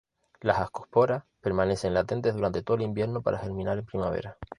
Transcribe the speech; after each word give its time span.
Las 0.39 0.57
ascosporas 0.57 1.25
permanecen 1.41 1.93
latentes 1.93 2.33
durante 2.33 2.63
todo 2.63 2.75
el 2.77 2.81
invierno 2.81 3.21
para 3.21 3.37
germinar 3.37 3.77
en 3.77 3.85
primavera. 3.85 4.35